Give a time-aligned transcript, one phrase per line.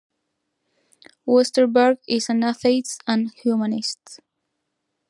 [1.27, 4.19] Westerberg is an atheist and humanist.